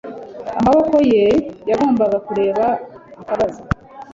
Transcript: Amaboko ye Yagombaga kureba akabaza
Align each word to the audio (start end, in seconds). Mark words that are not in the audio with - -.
Amaboko 0.59 0.95
ye 1.11 1.25
Yagombaga 1.69 2.17
kureba 2.27 2.65
akabaza 3.21 3.61